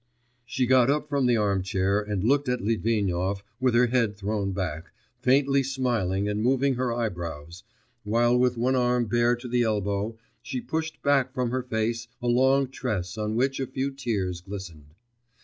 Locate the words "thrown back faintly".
4.17-5.61